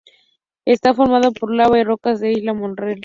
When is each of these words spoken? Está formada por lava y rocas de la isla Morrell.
Está 0.65 0.95
formada 0.95 1.29
por 1.29 1.53
lava 1.53 1.77
y 1.79 1.83
rocas 1.83 2.19
de 2.19 2.31
la 2.31 2.39
isla 2.39 2.53
Morrell. 2.55 2.99